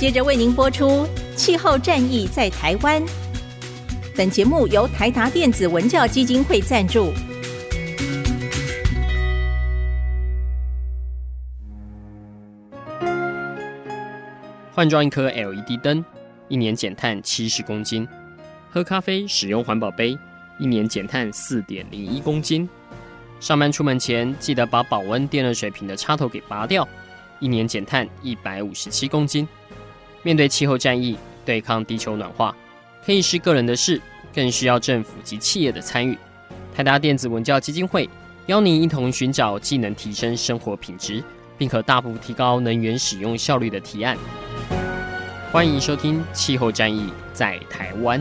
[0.00, 3.02] 接着为您播出《气候战役在台湾》。
[4.16, 7.12] 本节目由台达电子文教基金会赞助。
[14.72, 16.02] 换装一颗 LED 灯，
[16.48, 18.06] 一年减碳七十公斤；
[18.70, 20.18] 喝咖啡使用环保杯，
[20.58, 22.66] 一年减碳四点零一公斤；
[23.38, 26.88] 上班出门前记得把保温电热水瓶的插头给拔掉，
[27.38, 29.46] 一年减碳一百五十七公斤。
[30.22, 32.54] 面对气候战役，对抗地球暖化，
[33.04, 34.00] 可以是个人的事，
[34.34, 36.18] 更需要政府及企业的参与。
[36.74, 38.08] 台达电子文教基金会
[38.46, 41.22] 邀您一同寻找既能提升生活品质，
[41.56, 44.16] 并可大幅提高能源使用效率的提案。
[45.50, 48.20] 欢迎收听《气候战役在台湾》。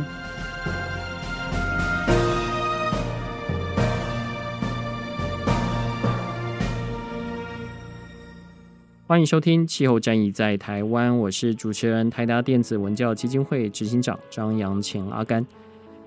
[9.09, 15.43] 欢迎收听《气候战役在台湾》，我是主持人台达电子文教基金会执行长张扬前阿甘。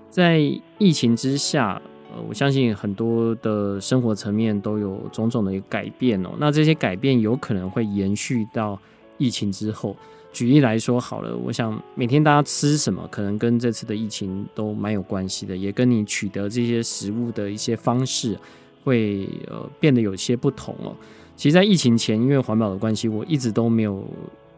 [0.09, 0.39] 在
[0.79, 1.83] 疫情之下，
[2.15, 6.31] 呃，我相信很多的生活层面都有种种的改变哦。
[6.39, 8.81] 那这些改变有可能会延续到
[9.19, 9.97] 疫情之后。
[10.33, 18.39] 举例来说好了，我想每天大家吃什么，可能跟这次的疫情都蛮有关系的，也跟你取得这些食物的一些方式
[18.85, 20.95] 会呃变得有些不同哦。
[21.37, 24.05] 其实，在疫情前，因为环保的关系，我一直都没有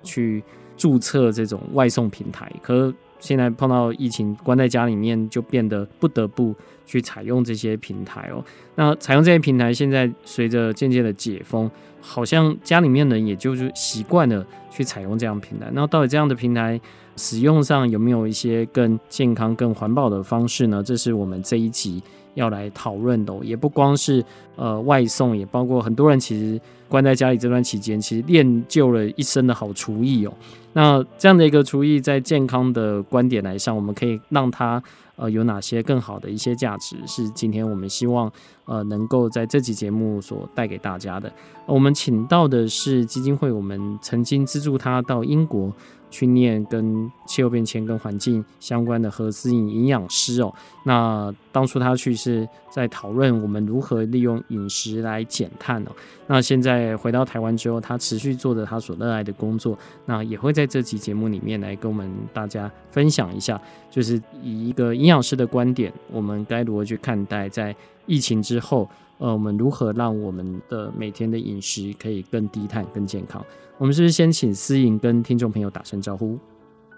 [0.03, 0.43] 去
[0.77, 2.51] 注册这种外送平台。
[2.63, 8.45] 可是现在碰到疫情，关在家里面，就变得不得不去采用这些平台哦。
[8.75, 11.71] 那采用这些平台，现在随着渐渐的解封。
[12.07, 16.79] 好像家里面人也就是习惯了去采用这样平台，那到底这样的平台
[17.17, 20.83] 使用上有没有一些更健康、更环保的方式呢？
[20.83, 22.03] 这是我们这一集
[22.35, 23.41] 要来讨论的哦。
[23.43, 24.25] 也不光是
[24.57, 30.33] 呃外送，也包括很多人其实关在家里这段期间，其实练就了一身的好厨艺哦。
[30.73, 34.83] 那这样的一个厨艺，在健康的观点来上，我们可以让它。
[35.17, 38.31] 呃，有哪些更好的一些价值是今天我们希望
[38.65, 41.33] 呃能够在这期节目所带给大家的？
[41.67, 45.73] 我们请到的是基金会，我们曾经资助他到英国。
[46.11, 55.91] 去念跟气候变迁跟环境相关的何思颖营养师哦，那当初他去是在讨论我们如何利用饮食来减碳哦。
[56.29, 67.77] 那现在回到台湾之后，他持续做着他所热爱的工作，那也会在这期节目里面来跟我们大家分享一下，就是以一个营养师的观点，我们该如何去看待在
[68.07, 68.89] 疫情之后。
[69.19, 73.43] 呃，我们如何让我们的每天的饮食可以更低碳、更健康？
[73.79, 76.37] 我们是不是先请思颖跟听众朋友打声招呼？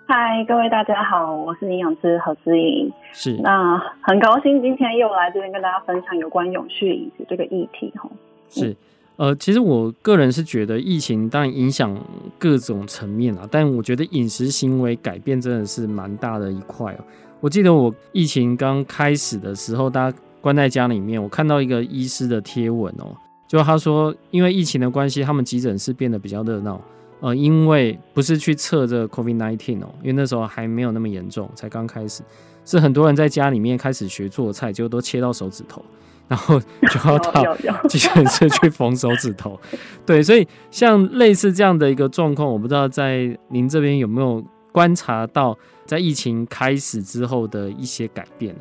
[0.07, 2.91] 嗨，各位大家好，我是营养师何思颖。
[3.13, 7.93] 是，那很高兴今天又来这边跟大家分享有关永续饮食这个议题。
[7.97, 8.09] 哈，
[8.49, 8.75] 是，
[9.17, 11.95] 呃，其实我个人是觉得疫情当然影响
[12.39, 17.05] 各种层面啊，但我觉得饮食行为改变真的是蛮大的一块哦。
[17.41, 20.17] 我记得我疫情刚开始的时候，大家。
[20.43, 23.11] 关在家里面，我看到一个医师的贴文哦，
[23.49, 26.81] 就他说，因为疫情的关系，他们急诊室变得比较热闹，
[27.19, 32.23] 呃，因为不是去测这个 COVID-19 哦，因为那时候还没有那么严重，才刚开始，
[32.65, 35.85] 是很多人在家里面开始学做菜，就都切到手指头，
[36.29, 37.57] 然后就要到
[37.89, 39.59] 急诊室去缝手指头，
[40.05, 44.45] 对，所以像类似这样的一个状况，我不知道在您这边有没有
[44.77, 45.57] 观察到，
[45.87, 48.61] 在疫情开始之后的一些改变呢？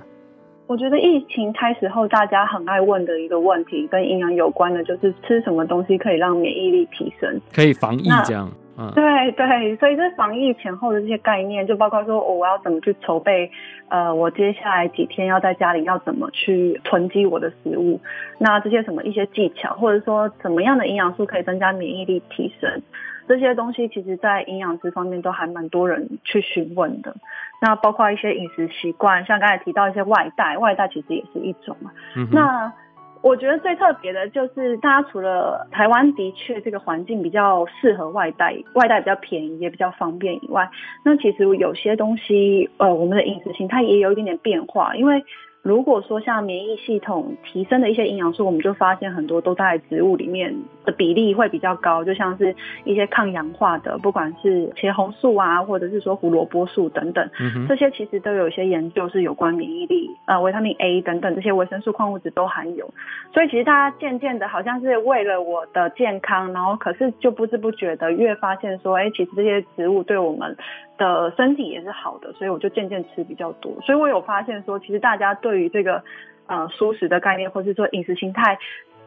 [0.65, 8.49] 我觉得疫情开始后，大家很爱问的一个问题，跟营养有关的，就是吃什么东西可以让免疫力提升，可以防疫这样。
[8.77, 13.51] 嗯，对对，所以这防疫前后的这些概念，就包括说，我要怎么去筹备，
[13.89, 17.99] 呃，我接下来几天要在家里要怎么去囤积我的食物，
[18.37, 22.81] 那这些什么一些技巧，或者说怎么样的营养素可以增加免疫力提升。
[23.27, 27.15] 这些东西其实，在营养师方面都还蛮多人去询问的。
[27.61, 31.91] 那包括一些饮食习惯，像刚才提到一些外带，外带其实也是一种嘛。
[32.15, 32.71] 嗯、那
[33.21, 40.69] 我觉得最特别的就是，大家除了台湾的确这个环境比较适合外带，外带比较便宜也比较方便以外，
[41.03, 45.23] 那其实有些东西，呃，我们的饮食形态也有一点点变化，因为。
[45.65, 62.93] 如果说像免疫系统提升的一些营养素，我们就发现很多都在植物里面的比例会比较高，就像是一些抗氧化的，不管是茄红素啊，或者是说胡萝卜素等等，嗯，这些其实都有一些研究是有关免疫力，呃，维他命 A 等等这些维生素、矿物质都含有。
[63.33, 70.55] 所以其实大家渐渐的好像是为了我的健康，然后可是就不知不觉的越发现说，哎，其实这些植物对我们
[70.97, 73.73] 的身体也是好的，所以我就渐渐吃比较多。
[73.81, 76.03] 所以我有发现说，其实大家对于这个
[76.47, 78.57] 呃蔬食的概念，或是说饮食形态，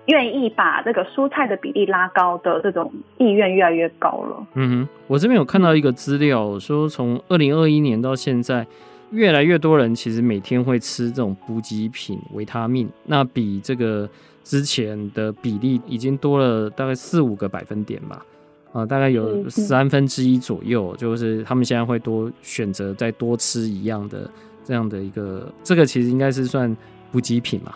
[0.07, 4.47] 愿意把这个蔬菜的比例拉高的这种意愿越来越高了。
[4.55, 8.67] 嗯哼，我这边有看到一个资料说，从二零二一年到现在，
[9.11, 14.09] 越来越多人其实每天会吃这种补给品、维他命，那比这个
[14.43, 18.25] 之前的比例已经多了大概四五个百分点吧。
[18.73, 24.31] 啊，大概有三分之一左右，就是他们现在会多选择再多吃一样的
[24.63, 26.77] 这样的一个，这个其实应该是算
[27.11, 27.73] 补给品嘛。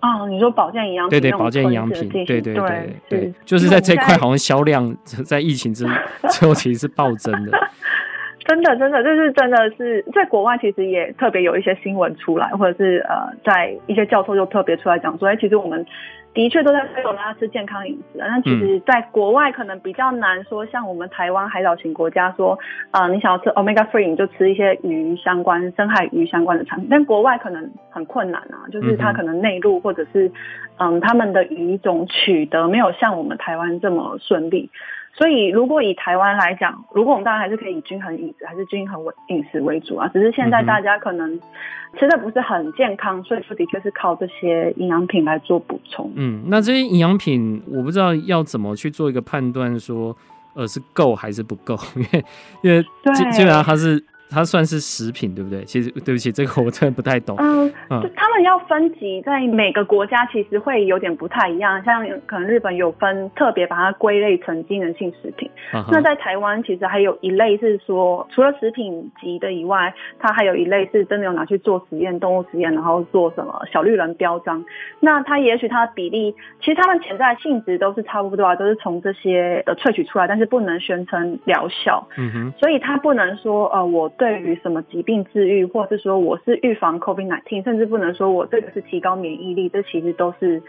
[0.00, 1.20] 哦，你说保健营养品？
[1.20, 5.84] 对对，保健营养品，对对对对，对，就是在这块好像销量在疫情之
[6.30, 7.52] 之后其实是暴增的。
[8.46, 13.14] 真的真的，就是真的是在国外其实也特别有一些新闻出来，或者是呃，
[13.44, 15.84] 在一些教授就特别出来讲说，哎，其实我们。
[16.34, 22.58] 的确都在推广大家吃健康饮食，那其实，在国外可能比较难说，像我们台湾海岛型国家说，
[22.90, 26.88] 啊、呃，你想要吃 omega three，你就吃一些鱼相关、深海鱼相关的产品。
[26.90, 30.32] 但国外可能很困难啊，就是它可能内陆或者是，
[30.78, 34.70] 嗯，他们的鱼种取得没有像我们台湾这么顺利。
[35.14, 40.08] 所以，如果以台湾来讲，如果我们当然还是可以以均衡饮食，还是均衡饮食为主啊。
[40.08, 41.38] 只是现在大家可能
[41.98, 46.10] 吃的不是很健康，所以说的确是靠这些营养品来做补充。
[46.16, 50.16] 嗯，那这些营养品，我不知道要怎么去做一个判断，说
[50.54, 52.24] 呃是够还是不够， 因为
[52.62, 52.82] 因为
[53.14, 54.02] 基基本上它是。
[54.32, 55.62] 它算是食品，对不对？
[55.64, 57.36] 其实对不起，这个我真的不太懂。
[57.38, 61.82] 嗯，嗯，他们要分级，在每个国家其实会有点不太一样。
[61.84, 65.50] 像可能日本有分，特别把它归类成机能性食品。
[65.72, 74.64] 啊、那在台湾其实还有一类是说，除了食品级的以外，它还有一类是真的有拿去做实验，动物实验，然后做什么小绿人标章。
[75.00, 82.08] 那它也许它的比例，其实它们潜在性质都是差不多啊，都是从这些的萃取出来，但是不能宣称疗效。
[82.16, 84.10] 嗯哼，所以它不能说呃我。
[84.22, 90.62] 对于什么疾病治愈，或是说我是预防 COVID-19，甚至不能说我这个是提高免疫力，这其实都是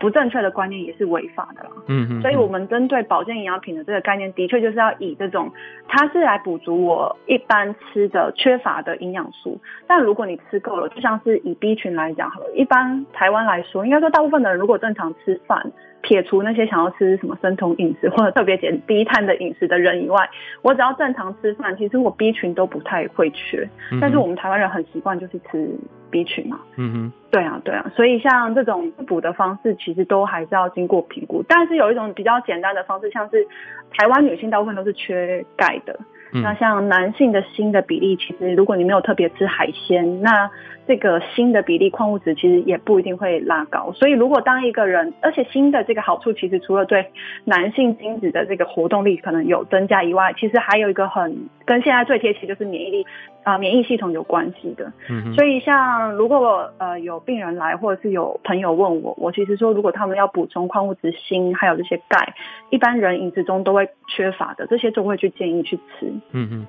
[0.00, 1.70] 不正确的观念，也是违法的啦。
[1.86, 2.20] 嗯嗯。
[2.20, 5.52] 所以，我们针对保健营养品的这个概念，的确就是要以这种，
[5.86, 9.56] 它是来补足我一般吃的缺乏的营养素。
[9.86, 15.70] 但如果你吃够了，就像是以 B 群来讲好了，一般台湾来说，应该说大部分的人如果正常吃饭。
[16.06, 20.30] 撇除那些想要吃什么生酮饮食或者特别减低碳的饮食的人以外，
[20.62, 23.68] 我只要正常吃饭，其实我 B 群都不太会缺。
[23.90, 25.68] 嗯、但是我们台湾人很习惯就是吃
[26.08, 26.60] B 群嘛。
[26.76, 27.12] 嗯哼。
[27.32, 27.90] 对啊，对啊。
[27.96, 31.44] 所以像这种补的方式，其实都还是要经过评估。
[31.48, 33.44] 但是有一种比较简单的方式，像是
[33.90, 35.98] 台湾女性大部分都是缺钙的。
[36.32, 40.50] 那像男性的锌的比例，其实如果你没有特别吃海鲜，那
[40.86, 43.90] 这个锌的比例矿物质其实也不一定会拉高。
[43.92, 47.06] 所以如果当一个人，而且锌的这个好处，其实除了对
[47.44, 53.06] 男性精子的这个活动力可能有增加以外，其实还有一个很跟现在最贴切就是免疫力
[53.46, 54.92] 啊、呃，免疫系统有关系的。
[55.08, 62.34] 嗯，所以像如果我呃有病人来，或者是有朋友问我，我其实说如果他们要补充矿物质锌，还有这些钙，
[62.70, 66.12] 一般人饮食中都会缺乏的，这些都会去建议去吃。
[66.32, 66.66] 嗯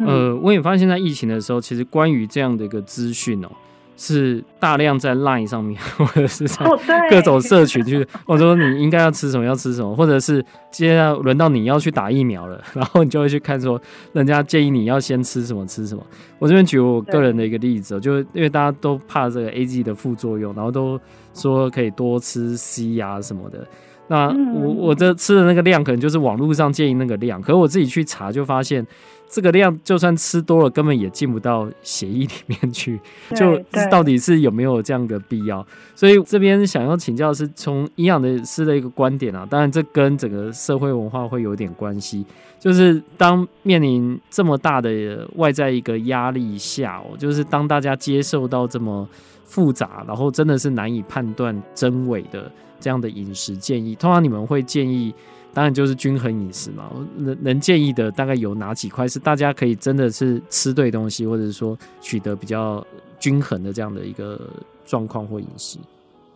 [0.00, 3.48] 嗯，呃，我也发现，在疫情的时候，其实关于这样的一个资讯哦，
[3.96, 6.64] 是大量在 Line 上面， 或者是在
[7.10, 13.80] 各种社群去，或者说你应该要吃什么，要吃什么，或者是接下来轮到你要去打疫苗了， 然后你就会去看说，
[14.12, 16.04] 人家建议你要先吃什么，吃什么。
[16.38, 21.00] 我这边举我个人的一个例子，就因为大家都怕这个 A G 的副作用，然后都
[21.32, 23.66] 说可以多吃 C 啊什么的。
[24.08, 28.86] 那我我这吃的那个量，可能就是网络上建议那个量，可是我自己去查就发现，
[29.28, 33.00] 这个量就算吃多了，根本也进不到血液里面去，
[33.34, 33.60] 就
[33.90, 35.66] 到底是有没有这样的必要？
[35.94, 42.24] 所以这边想要请教的是从营养的师的一个观点啊，当然这跟整个社会文化会有点关系，
[42.60, 49.08] 就是当面临这么大的外在一个压力下，哦，就是当大家接受到这么
[49.42, 52.48] 复杂，然后真的是难以判断真伪的。
[52.78, 55.14] 这样的饮食建议，通常你们会建议，
[55.52, 56.90] 当然就是均衡饮食嘛。
[57.16, 62.84] 能能建议的大概有哪几块是大家可以真的是吃对东西，或者是说取得比较
[63.18, 64.40] 均衡的这样的一个
[64.84, 65.78] 状况或饮食？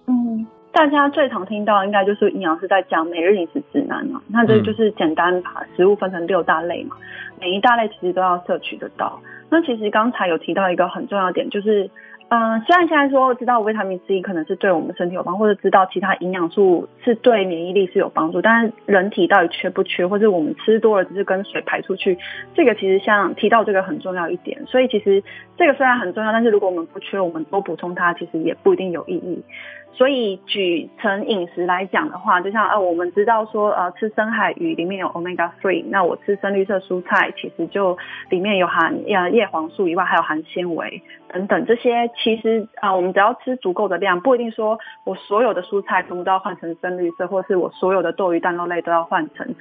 [0.07, 4.21] 嗯，大家最常听到应该就是营养师在讲每日饮食指南嘛。
[4.29, 6.97] 那这就是简单把食物分成六大类嘛，
[7.41, 9.21] 每一大类其实都要摄取得到。
[9.51, 11.89] 那其实刚才有提到一个很重要的点，就是。
[12.31, 22.17] 嗯，虽然现在说知道维他命 C 可能是对我们身体有帮助，或者知道其他营养素是对免疫力是有帮助，但是人体到底缺不缺，或者我们吃多了只是跟水排出去，
[22.55, 24.65] 这个其实像提到这个很重要一点。
[24.67, 25.21] 所以其实
[25.57, 29.43] 这个虽然很重要，但是如果我们不缺，我们多补充它，其实也不一定有意义。
[29.93, 37.99] 所以举成饮食来讲的话，就像呃，我们知道说呃，吃深海鱼里面有 omega three，那我吃深绿色蔬菜，其实就
[38.31, 42.09] 里面有含呃叶黄素以外，还有含纤维等等这些。
[42.17, 49.55] 其实啊、我们只要吃足够的量，不一定说我所有的蔬菜全部都要换成深绿色，或是我所有的豆鱼蛋肉类都要换成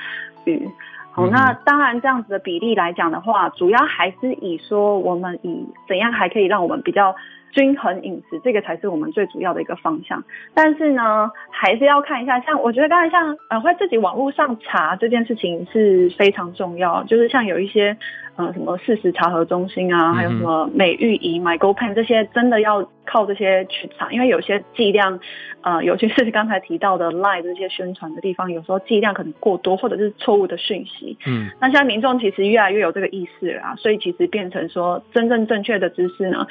[0.45, 0.69] 鱼。
[1.11, 7.13] 好，那当然这样子的比例来讲的话，主要还是以说我们以怎样还可以让我们比较。
[7.51, 10.23] 均衡饮食，这个才是我们最主要的一个方向。
[10.53, 17.03] 但是呢，还是要看一下，像我觉得刚才像呃，会自己网络上查这件事情是非常重要。
[17.03, 17.97] 就是像有一些
[18.35, 25.19] 呃什么事实查核中心啊，还有什么美玉仪、MyGoPen 这些，真的要靠这些去查，因为有些剂量，
[25.61, 31.17] 呃，尤其是刚才提到的 Line 这些宣传的地方，有时候剂量可能过多，或者是错误的讯息。
[31.25, 36.45] 嗯，那现在民众其实越来越有这个意识了啊，所以其实变成说真正正确的知识呢，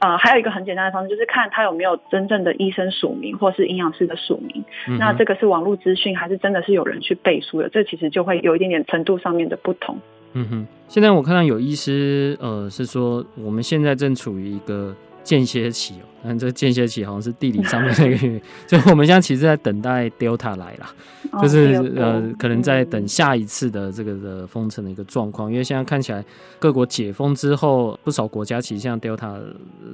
[0.00, 4.62] 呃，还有一个很简单的方式，就是看他有没有真正的医生署名或是营养师的署名。
[4.88, 7.70] 嗯、那这个是网络资讯，还是真的是有人去背书的？
[7.70, 9.98] 这其实就会有一点点程度上面的不同。
[10.34, 14.94] 嗯哼，现在我看到有医师，呃，是说我们现在正处于一个。
[15.22, 20.94] 间歇期哦，但这个间歇期好像是地理上面那个， 就我们现在其实在等待 Delta 来啦，
[21.40, 26.24] 就是呃，可能在等下一次的这个的封城的一个状况，因为现在看起来
[26.58, 29.40] 各国解封之后，不少国家其实像 Delta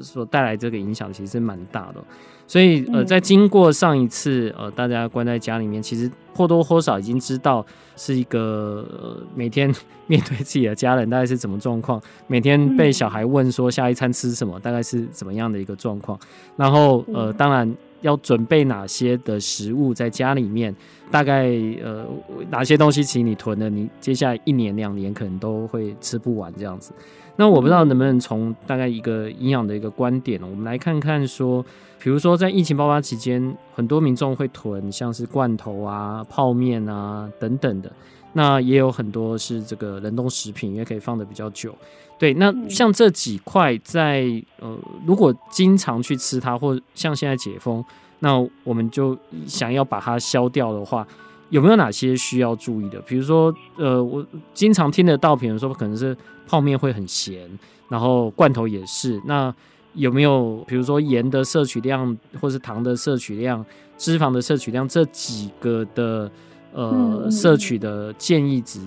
[0.00, 2.02] 所带来这个影响其实是蛮大的。
[2.48, 7.64] 所以，呃，在经过上一次，呃，大家关在家里面，其实或多或少已经知道
[7.94, 9.72] 是一个，呃，每天
[10.08, 16.18] 面对自己的家人大概是怎么状况，每天被小孩问说下一餐吃什么，大概是怎么样的一个状况，
[16.56, 20.74] 然后，呃，当然要准备哪些的食物在家里面，
[21.10, 21.48] 大概，
[21.82, 22.04] 呃，
[22.50, 26.92] 哪些东西其实你囤了，你接下来一年两年可能都会吃不完这样子。
[27.36, 31.64] 那我不知道能不能从大概一个营养的一个观点，我们来看看说。
[32.00, 37.90] 比如说，在疫情爆发期间，很多民众会囤像是罐头啊、泡面啊等等的，
[38.32, 41.74] 那也有很多是这个冷冻食品，也可以放的比较久。
[42.18, 44.24] 对，那像这几块，在
[44.58, 47.84] 呃，如果经常去吃它，或像现在解封，
[48.20, 49.16] 那我们就
[49.46, 51.06] 想要把它消掉的话，
[51.50, 53.00] 有没有哪些需要注意的？
[53.02, 56.16] 比如说，呃，我经常听得到，比如说可能是
[56.46, 57.48] 泡面会很咸，
[57.88, 59.54] 然后罐头也是那。
[59.94, 63.64] 有没有比如说盐的摄取量，或是糖的摄取量、
[63.96, 66.30] 脂肪的摄取量这几个的
[66.72, 68.80] 呃摄取的建议值？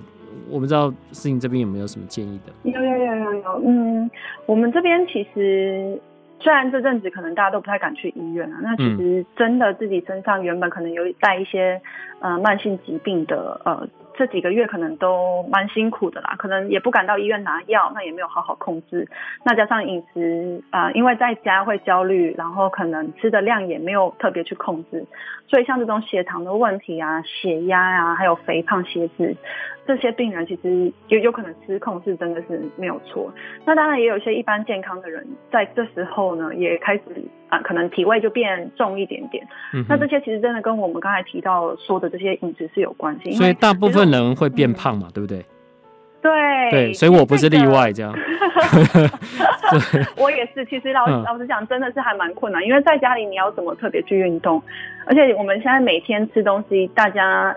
[0.50, 2.70] 我不知道思颖这边有没有什么建议的？
[2.70, 4.10] 有有有有有，嗯，
[4.46, 6.00] 我们这边其实
[6.40, 11.82] 虽然这阵子可能大家都不太敢去医院啊，那其实真的自己身上原本可能有带一些
[12.20, 13.88] 呃慢性疾病的呃。
[14.22, 19.08] 这几个月可能都蛮辛苦的啦，可能也不敢到医院拿药，那也没有好好控制。
[19.44, 25.04] 那加上饮食啊、因为在家会焦虑，然后可能吃的量也没有特别去控制，
[25.48, 29.36] 所以像这种血糖的问题啊、血压啊，还有肥胖、血脂。
[29.88, 33.34] 这些病人其实有有可能失控，是真的是没有错。
[33.66, 37.01] 那当然也有一些一般健康的人，在这时候呢，也开始
[37.51, 39.46] 啊，可能体味就变重一点点。
[39.74, 43.31] 嗯，那这些其实真的跟我们刚才提到说的这些饮食是有关系。
[43.34, 45.46] 所以大部分人会变胖嘛，嗯、对不对？
[46.22, 46.31] 对
[46.72, 48.12] 对，所以我不是例外，这样。
[50.17, 50.65] 我也是。
[50.65, 54.62] 其实老实老实讲，真的是还蛮困难，因为在家里你要怎么特别去运动？
[55.05, 57.55] 而且我们现在每天吃东西，大家。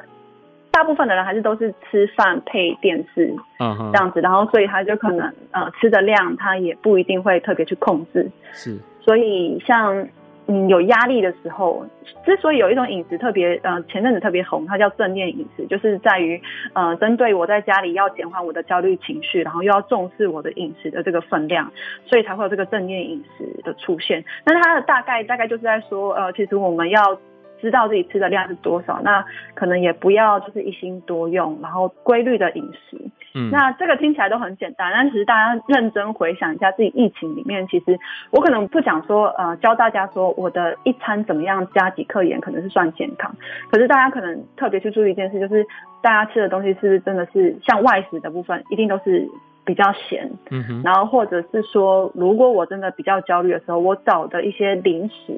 [0.71, 10.09] 大部分的人还是都是吃饭配电视，嗯，这样子，然后所以他就可能呃吃的量他也不一定会特别去控制，是，所以像
[10.47, 11.85] 嗯有压力的时候，
[12.25, 16.41] 之所以有一种饮食特别呃前阵子特别红，它叫正念饮食，就是在于
[16.73, 21.71] 呃针对我在家里要减缓我的焦虑情绪，然后又要重视我的饮食的这个分量，
[22.07, 24.25] 所以才会有这个正念饮食的出现。
[24.47, 27.19] 那它的大概大概就是在说呃其实我们要。
[27.65, 32.97] 知道自己吃的量是多少，那可能也不要就是一心多用，然后规律的饮食。
[33.35, 37.99] 嗯，那这个听起来都很简单，但其实大家认真回想一下，自己疫情里面，其实
[38.31, 43.35] 我可能不讲说呃教大家说我的一餐怎么样加几克盐可能是算健康，
[43.73, 45.67] 可是大家可能特别去注意一件事，就是
[46.03, 49.29] 大家吃的东西是不是真的是像外食的部分，一定都是。
[49.65, 55.35] 比较咸，嗯哼，然后或者是说，如果我真的比较焦虑的时候，我找的一些零食，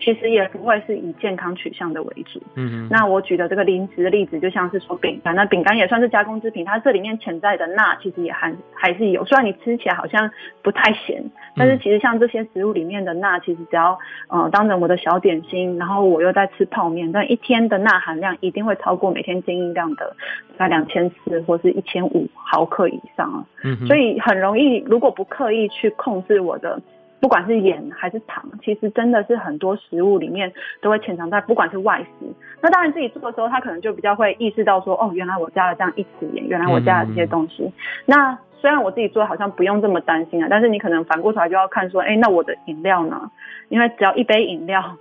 [0.00, 2.88] 其实也不会是以健康取向的为主，嗯哼。
[2.90, 10.30] 那我举的这个零食的例子，就像是说饼干，那饼干也算是加工制品，它这里面潜在的钠其实也还还是有，虽然你吃起来好像
[10.62, 11.22] 不太咸，
[11.54, 20.16] 但是其实像这些食物里面的钠，其实只要呃当成我的小点心，然后我又在吃泡面，但一天的钠含量一定会超过每天建议量的
[20.56, 23.44] 大概两千四或是一千五毫克以上啊。
[23.86, 26.80] 所以很容易，如果不刻意去控制我的
[27.20, 32.26] 不管是盐还是糖，其实真的是很多食物里面都会潜藏在，不管是外食，
[32.60, 37.64] 那当然自己做的时候，他可能就比较会意识到说，哦，原来我加了这样一匙盐，原来我加了这些东西。
[37.64, 37.72] 嗯、
[38.04, 43.30] 那虽然我自己做好像不用这么担心啊，但是你可能反过头来就要看说，哎，那我的饮料呢？
[43.68, 44.96] 因为只要一杯饮料。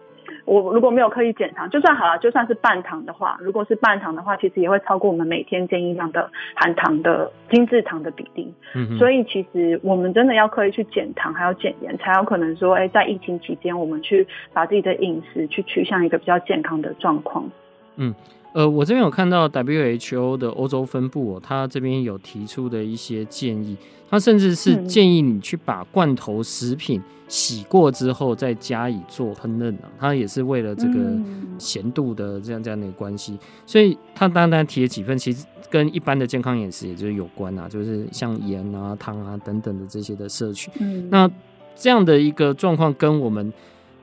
[0.46, 8.54] 我如果没有刻意减糖，就算好了，就算是半糖的话，如果是半糖的话，其实也会超过我们每天建议量的含糖的精制糖的比例。
[8.76, 17.50] 嗯，所以其实我们真的要刻意去减糖，还要减盐，才有可能说，哎，在疫情期间，我们去把自己的饮食去趋向一个比较健康的状况。
[17.98, 18.14] 嗯，
[18.54, 23.78] 呃，我这边有看到 WHO 的欧洲分部，哦他这边有提出的一些建议，
[24.10, 27.02] 他甚至是建议你去把罐头食品。
[27.28, 31.20] 洗过之后再加以做烹饪啊，它也是为了这个
[31.58, 33.36] 咸度的这样这样的一个关系，
[33.66, 40.70] 所以它单单提了几份，其实跟一般的健康饮食也就是有关啊，就是像盐啊、糖啊等等的这些的摄取。
[40.80, 41.28] 嗯，那
[41.76, 43.52] 这样的一个状况跟我们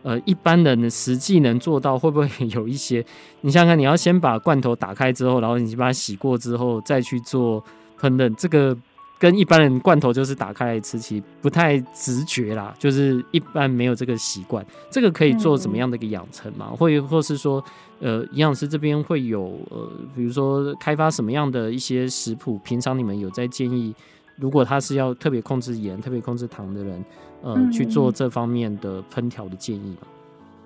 [0.03, 3.05] 呃一般人实际能做到，会不会 有一些？
[3.41, 7.63] 你想想看，你要先把罐头打开之后，然后你把它洗过之后再去做
[8.01, 8.77] 烹饪，这个。
[9.19, 14.67] 跟一般人罐头就是打开来吃，其实不太直觉啦，就是一般没有这个习惯。
[14.91, 16.67] 这个可以做怎么样的一个养成嘛？
[16.77, 17.63] 或、嗯、或是说，
[18.01, 22.59] 呃，营养师这边会有呃，比如说开发什么样的一些食谱？
[22.65, 23.95] 平常你们有在建议，
[24.35, 27.05] 如果他是要特别控制盐、特别控制糖的人，
[27.43, 30.07] 呃，嗯、去做这方面的烹调的建议吗？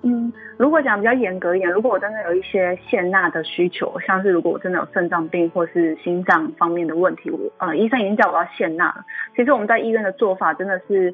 [0.03, 9.03] 嗯，如果讲比较严格一点，如果我真的有一些限钠的需求，像是如果我真的有肾脏病或是心脏方面的问题，我呃医生已经叫我要限钠了。
[9.35, 11.13] 其实我们在医院的做法真的是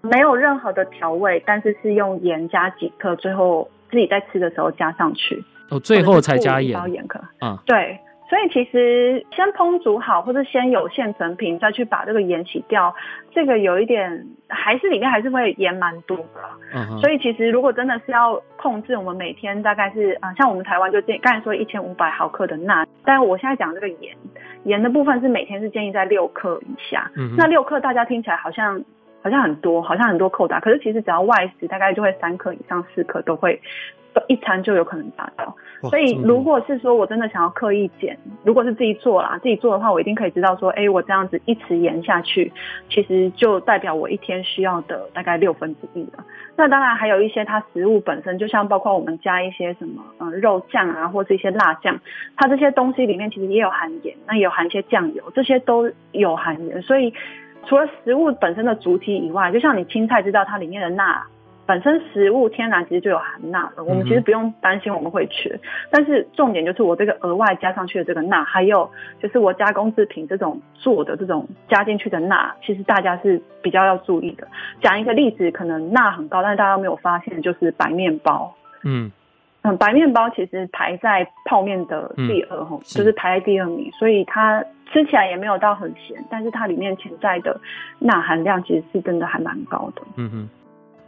[0.00, 5.44] 没有任何的调味，但是是用盐加几克，最后自己在吃的时候加上去。
[5.68, 6.92] 哦，最后才加盐。
[6.92, 7.98] 盐克啊，对。
[8.32, 12.94] 所以其实先烹煮好，或者先有现成品，再去把这个盐洗掉，
[13.30, 16.40] 这个有一点还是里面还是会盐蛮多的。
[16.72, 16.98] 嗯哼。
[16.98, 24.16] 所以其实如果真的是要控制，我们每天大概是啊，像我们台湾就建刚才说一千五百毫克的钠，但我现在讲这个盐，
[24.64, 27.10] 盐的部分是每天是建议在六克以下。
[27.14, 27.36] 嗯哼。
[27.36, 28.82] 那六克大家听起来好像
[29.22, 33.60] 好像很多，好像很多扣打，可是其实只要外食，大概就会三克以上，四克都会。
[34.28, 35.56] 一餐就有可能达到，
[35.88, 38.14] 所以如果是说我真的想要刻意减，
[38.44, 42.52] 如果是自己做啦，自己做的话，我一定可以知道说，哎，我这样子一直盐下去，
[42.90, 46.22] 其实就代表我一天需要的大概六分之一了。
[46.56, 51.98] 那当然还有一些它食物本身，就像包括我们加一些什么，嗯，肉酱啊，或是一些辣酱，
[52.36, 56.82] 它这些东西里面其实也有含盐，那也有含一些酱油，这些都有含盐。
[56.82, 57.14] 所以
[57.66, 61.22] 除了食物本身的主体以外，就像你青菜知道它里面的钠。
[61.64, 65.60] 本身食物天然其实就有含钠了，我们其实不用担心我们会缺，嗯、
[65.92, 68.90] 但是重点就是我这个额外加上去的这个钠，还有
[69.22, 74.46] 就是我加工制品这种做的这种加进去的钠，其实大家是比较要注意的。
[74.82, 78.52] 讲一个例子，可能钠很高，但是大家没有发现，就是白面包。
[78.82, 79.12] 嗯
[79.62, 87.58] 嗯，白面包其实排在泡面的第二，嗯、就是排在第二名，所以它吃起来也没有到很咸，但是它里面潜在的
[87.98, 90.02] 钠含量其实是真的还蛮高的。
[90.16, 90.48] 嗯哼。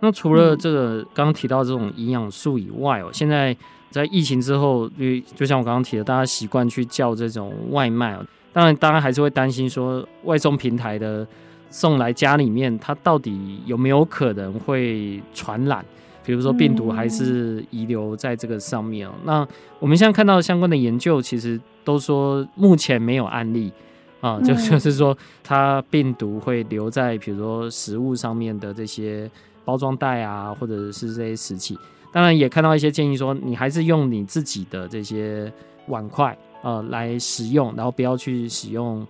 [0.01, 3.57] 那除了这个刚刚提到这种营养素以外哦，现在
[3.91, 11.27] 在疫情之后，因为就像我刚刚提的，大家习惯去叫这种外卖哦，当然，当然还是会担心说外送平台的
[11.71, 15.83] 送来家里面，它到底有没有可能会传染？
[16.25, 19.13] 比如说病毒还是遗留在这个上面哦。
[19.25, 19.47] 那
[19.79, 23.73] 我们现在看到相关的研究，其实都说目前没有案例
[24.21, 29.31] 啊，就 就是说它病毒会留在比如说食物上面的这些。
[29.67, 31.75] 包装袋啊，或者是这些食器，
[32.13, 35.51] 当然也看到一些建议说，你还是用你自己的这些
[35.87, 39.07] 碗筷呃来使用，然后不要去使用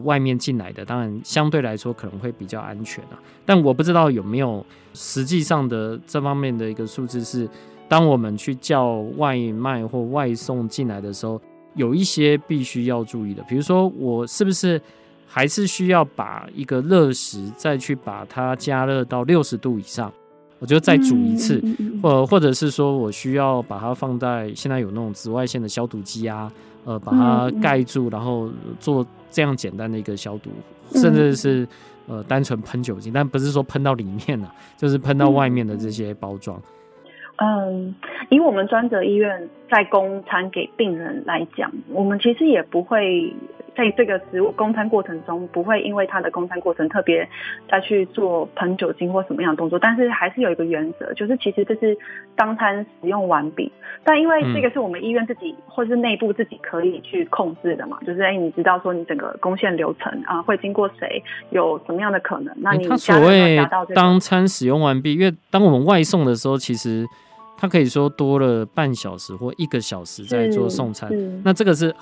[0.00, 3.18] 外面进来的，当然相对来说可能会比较安全啊。
[3.44, 7.48] 但我不知道有没有实际上的这方面的一个数字是，
[7.88, 11.40] 当我们去叫外卖或外送进来的时候，
[11.74, 14.80] 有一些必须要注意的，比如说我是不是？
[15.34, 20.12] 还是需要把一个热食再去把它加热到六十度以上，
[20.62, 21.60] 我就再煮一次，
[22.00, 26.48] 或或者是说我需要把它放在现在有那种紫外线的消毒机啊，
[26.84, 28.48] 呃，把它盖住，然后
[28.78, 30.50] 做这样简单的一个消毒，
[30.92, 31.66] 甚至是
[32.06, 36.62] 呃单纯喷酒精，但不是说喷到里面了， 就是喷到外面的这些包装。
[37.38, 37.92] 嗯，
[38.30, 43.34] 以我们专责医院在供餐给病人来讲，我们其实也不会
[43.76, 47.28] 在这个食物供餐过程中，不会因为它的供餐过程特别
[47.70, 49.78] 再去做喷酒精或什么样的动作。
[49.78, 51.96] 但是还是有一个原则，就是其实这是
[52.36, 53.70] 当餐使用完毕。
[54.04, 62.54] 但因为这个是我们医院自己或是内部自己可以去控制的嘛，就是哎，你知道说你整个供线流程啊会经过谁，有什么样的可能？
[62.58, 63.58] 那你、所谓
[63.94, 67.06] 当餐使用完毕，因为当我们外送的时候，其实。
[67.54, 71.08] 他可以说多了半小时或一个小时在做送餐，
[71.44, 71.94] 那这个是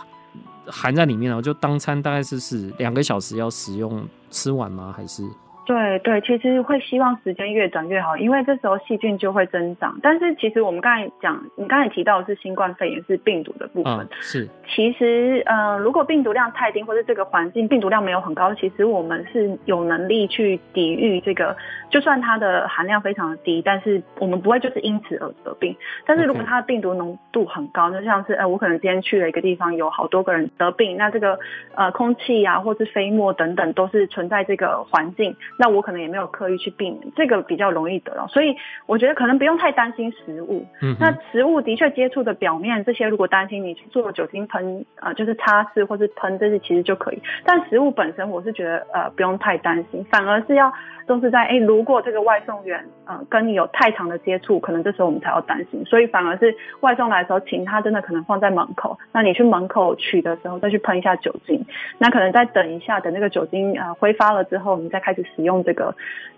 [0.71, 1.43] 含在里面了。
[1.43, 4.95] 就当餐大概是是两个小时要使用吃完吗？
[4.97, 5.23] 还是？
[5.71, 9.97] 对对，其实会希望时间越短越好，因为这时候细菌就会增长。
[10.03, 14.49] 但是其实我们刚才讲，你刚才提到的是新冠肺炎是病毒的部分，嗯、是。
[14.67, 21.57] 其实呃，如果病毒量太低，或者这个环境病毒量没有很高，其实我们是有能力去抵御这个，
[21.89, 25.77] 就算它的含量非常的低，但是我们不会就是因此而得病。
[26.05, 31.39] 但是如果它的病毒浓度很高，就像是呃，我可能今天去了一个地方，有好多个人得病，那这个
[31.77, 35.37] 呃空气啊，或是飞沫等等，都是存在这个环境。
[35.61, 40.65] 那我可能也没有刻意去避免，这个比较容易得到，所以我觉得可能不用太担心食物。
[40.81, 47.23] 嗯，那食物的确接触的表面这些，如果担心你去做酒精喷，呃，就是擦拭或是喷这些，其实就可以。
[47.45, 50.73] 但食物本身，我是觉得呃不用太担心，反而是要
[51.11, 55.85] 都是在哎，如果这个外送员呃跟你有太长的接触，可能这时候我们才要担心。
[55.85, 61.67] 所以反而是外送来的时候，请他真的可能放在门口，那你去门口取的时候再去喷一下酒精，
[61.99, 65.93] 那可能再等一下，等那个酒精呃挥发了之后，你再开始使用这个。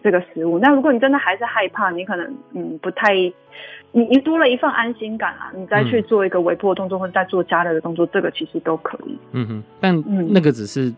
[0.04, 3.14] 这个食物，那如果你真的还是害怕，你可能嗯不太，
[3.92, 9.16] 你你多了一份安心感啊，你再去做一个微波的动作，或者再做加热的动作，这个其实都可以。
[9.30, 10.92] 嗯哼，但那个只是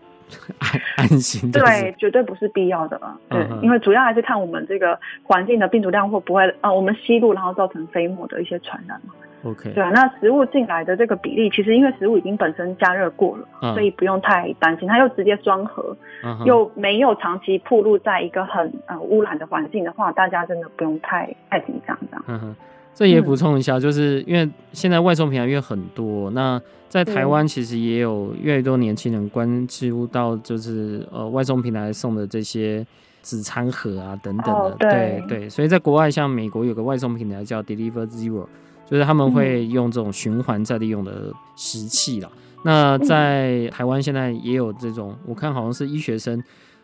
[0.59, 3.17] 安安心，对，绝对不是必要的啊。
[3.29, 9.15] 对，因为主要还是看我们这个环境的病毒量会不会呃，我们吸入然后造成飞沫的一些传染嘛。
[9.45, 14.89] OK，对啊，那食物进来的这个比例，其实因为食物已经本身加热过了，嗯、所以不用太担心。
[14.89, 22.57] 它又直接装盒，嗯、又没有长期暴露在一个很呃污染的环境的话，大家真的不用太太紧张这样。
[22.95, 32.87] 这也补充一下，就是因为现在外送平台越很多，那在台湾其实也有越来越多年轻人关注到，就是呃外送平台送的这些
[33.23, 35.51] 纸餐盒啊等等的，哦、对对，对。
[35.51, 38.47] 所以在国外，像美国有个外送平台叫 Deliver Zero。
[38.87, 42.31] 就是他们会用这种循环再利用的食器啦。
[42.65, 46.41] 那在台湾现在也有这种，我看好像是医学生，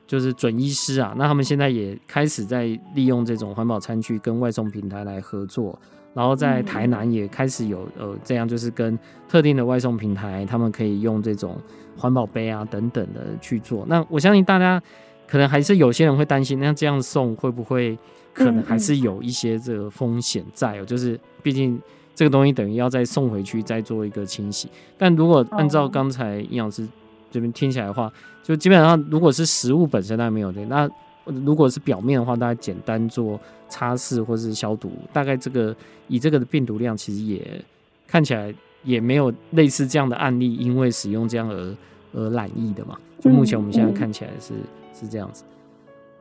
[0.06, 1.14] 就是准医师啊。
[1.18, 5.78] 那他们现在也开始在利用这种环保餐具跟外送平台来合作。
[6.14, 11.56] 然后在台南也开始有呃这样，就是跟特定的外送平台，他们可以用这种
[11.96, 13.84] 环保杯啊等等的去做。
[13.88, 14.82] 那我相信大家
[15.26, 17.98] 可能还是有些人会担心，那这样送会不会？
[18.32, 21.78] 可能还是有一些这个风险在哦，就是毕竟
[22.14, 24.68] 这个东西等于要再送回去再做一个清洗。
[24.96, 26.88] 但如果按照刚才营养师
[27.28, 30.88] 这边听起来的话，就基本上如果是食物本身那没有的，那
[31.24, 35.74] 如果是表面的话，大家简单做擦拭或是消毒，大概这个
[36.08, 37.62] 以这个的病毒量其实也
[38.06, 38.54] 看起来
[38.84, 41.76] 也没有类似这样的案例，因为使用这样而
[42.12, 42.98] 而染疫的嘛。
[43.18, 44.54] 就目前我们现在看起来是
[44.92, 45.44] 是这样子。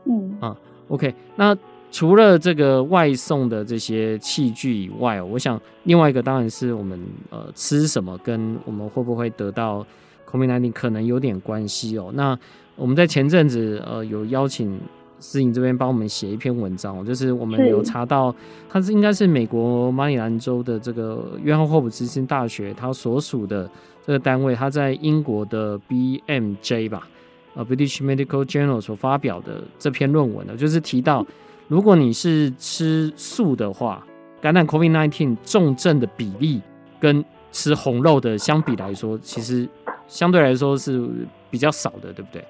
[0.05, 0.57] 嗯啊
[0.87, 1.57] ，OK，那。
[1.91, 6.99] 除了这个外送的这些器具以外，我想另外一个当然是我们
[7.31, 9.83] 呃吃什么跟我们会不会得到
[10.31, 12.11] COVID-19 可能有点关系哦。
[12.13, 12.37] 那
[12.75, 14.79] 我们在前阵子呃有邀请
[15.19, 18.33] 思颖这边帮我们写一篇文章，就是我们有查到，
[18.69, 23.69] 它是应该是美国马里兰州的这个约翰霍普金斯大学它所属的
[24.05, 27.07] 这个单位，它在英国的 BMJ 吧，
[27.55, 31.25] 呃 British Medical Journal 所发表的这篇论文呢，就是提到。
[31.67, 34.03] 如果你是吃素的话，
[34.41, 36.59] 感染 COVID-19 重症的比例
[36.99, 39.69] 跟吃红肉的相比来说，其实
[40.09, 41.07] 相对来说是
[41.49, 42.43] 比较少的，对不对？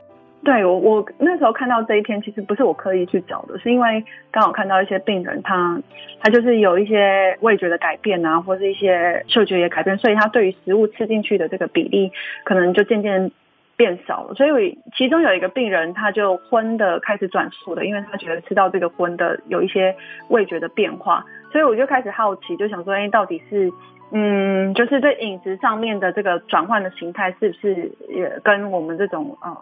[0.44, 5.80] 对，我我那时候看到这一篇，其实不是我刻意去找的，是因为刚好看到一些病人他，
[6.20, 12.12] 他就是有一些味觉的改变啊，或是一些嗅觉也改变，所以他对于食物吃进去的这个比例，
[12.44, 13.32] 可能就渐渐。
[13.80, 19.96] 变少了，所以其中有一个病人，他就荤的开始转素的，因为他觉得吃到这个荤的有一些
[20.28, 23.72] 味觉的变化，所以我就开始好奇，就想说，哎，到底是，
[24.12, 29.56] 嗯，就是对饮食上面的这个转换的形态，是不是也跟我们这种呃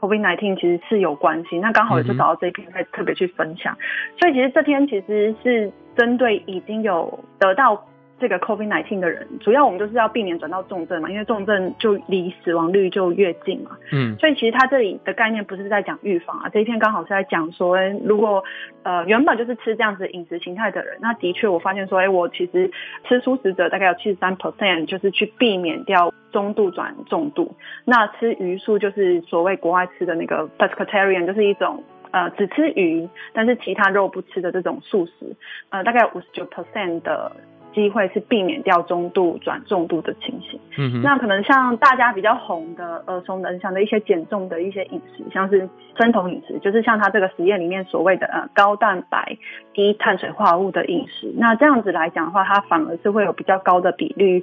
[0.00, 1.58] COVID-19 其实是有关系？
[1.58, 3.76] 那刚好也就找到这一篇，再特别去分享。
[4.18, 7.84] 所以其实这篇其实是针对已经有得到
[8.20, 13.76] 这个 COVID-19 的人，主要我们就是要避免转到重症嘛，因为重症就离死亡率就越近嘛。
[13.90, 18.44] 嗯，所以其实他这里的概念不是在讲预防啊，这一篇刚好是在讲说，如果
[18.82, 22.70] 呃原本就是吃这样子饮食形态的人，那的确我发现说，哎，我其实
[23.08, 27.56] 吃素食者大概有七十三 percent，就是去避免掉中度转重度。
[27.84, 31.82] 那吃鱼素就是所谓国外吃的那个 pescatarian，就是一种。
[32.12, 35.36] 呃，只吃鱼，但是其他肉不吃的这种素食，
[35.68, 37.30] 呃，大概有五十九 percent 的。
[37.72, 40.58] 机会是避免掉中度转重度的情形。
[40.76, 49.36] 嗯，那可能像大家比较红的耳熟能详的一些减重的一些饮食，像是生酮饮食，就是像他这个实验里面所谓的呃高蛋白
[49.72, 51.32] 低碳水化合物的饮食。
[51.36, 54.42] 那这样子来讲的话，它反而是会有比较高的比率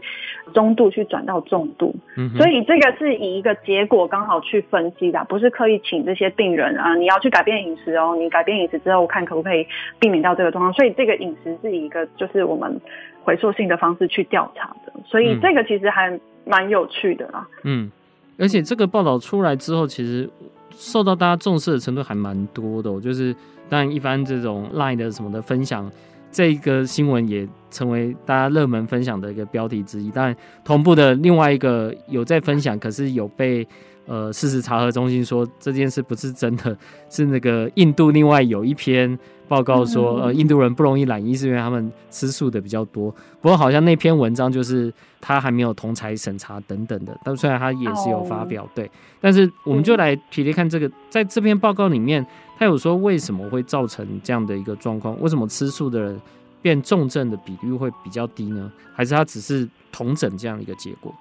[0.53, 1.95] 中度去转到重度。
[2.15, 9.67] 嗯，所以这个是以一个结果刚好去分析的，不是刻意请这些病人啊，你要去改变饮食哦，你改变饮食之后，看可不可以
[9.99, 10.73] 避免掉这个状况。
[10.73, 12.79] 所以这个饮食是一个就是我们。
[13.27, 17.45] 回溯性的方式去调查的，所以这个其实还蛮有趣的啦。
[17.63, 17.91] 嗯，
[18.39, 20.29] 而且这个报道出来之后，其实
[20.71, 22.89] 受到大家重视的程度还蛮多的。
[23.01, 23.35] 就是
[23.67, 25.91] 当然，一般这种 Line 的什么的分享，
[26.31, 30.09] 这个新闻也成为大家热门分享的一个标题之一。
[30.11, 33.67] 当然，同步的另外一个有在分享，可是有被。
[34.09, 36.77] 呃，事实查核中心说这件事不是真的，
[37.09, 43.13] 是那个印度另外有一篇报告说，呃，印度人不容易染疫是因为他们吃素的比较多。
[43.41, 52.25] 不过好像那篇文章就是他还没有同侪审查等等的，但虽然他也是有发表，对，但是我们就来提提看这个，在这篇报告里面，
[52.58, 55.20] 他有说为什么会造成这样的一个状况？
[55.22, 56.20] 为什么吃素的人
[56.62, 58.72] 变重症的比率会比较低呢？
[58.93, 61.13] 还是他只是同诊这样一个结果？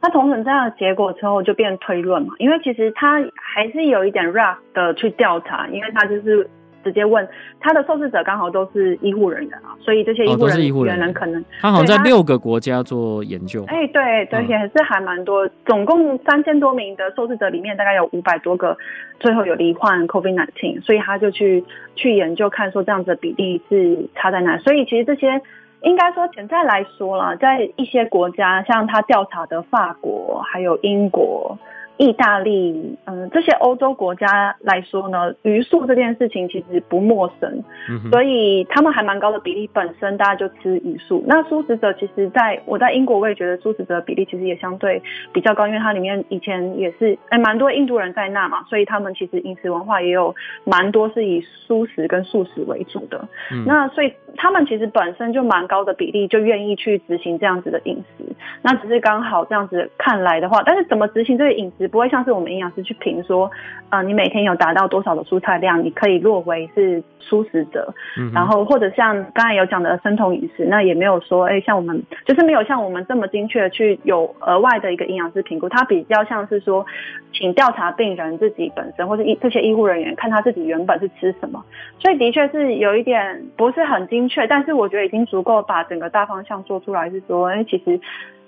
[0.00, 6.48] 他同诊这样的结果之后，就变推论嘛，因为其实他还是有一点 rough 的去调查，因为他就是
[6.84, 7.26] 直接问
[7.58, 18.76] 他的受试者刚好都是医护人员啊，所以这些医护人员可能、哦、他好像在六个国家做研究，哎，对对，也是还蛮多，总共三千多名的受试者里面，大概有五百多个
[19.18, 21.64] 最后有罹患 COVID-19，所以他就去
[21.96, 25.40] 去研究看说这样子的比例是差在哪，所以其实这些。
[25.82, 31.58] 应该说，现在来说啦，在一些国家，像他调查的法国，还有英国。
[31.96, 41.22] 意大利，嗯，这些欧洲国家来说呢，鱼素这件事情其实不陌生，嗯、所以他们还蛮高的比例，本身大家就吃鱼素。
[41.26, 45.00] 那素食者其实在我在英国，我也觉得素食者比例其实也相对
[45.32, 53.28] 比较高，因为它里面以前也是哎蛮多印度人在那嘛，所以他们其实饮食文化也有蛮多是以素食跟素食为主的。
[53.52, 58.24] 嗯、那所以他们其实本身就蛮高的比例，就愿意去执行这样子的饮食。
[58.62, 61.88] 那只是刚好这样子看来的话，但是怎么执行这个饮食？
[61.88, 63.50] 不会像是我们营养师去评说，
[63.90, 67.92] 呃，你每天有达到多少的蔬菜量，你可以落为是素食者。
[68.18, 76.84] 嗯、然后或者像刚才有讲的生酮饮食，那也没有说，哎，像我们就是没有像我们这么精确的去有额外的一个营养师评估，它比较像是说，
[77.32, 81.64] 请调查病人自己本身或者医这些医护人员看他自己原本是吃什么，
[81.98, 88.00] 所以的确是有一点不是很精确，但是我觉得已经足够把整个大方向做出来，是说，哎，其实。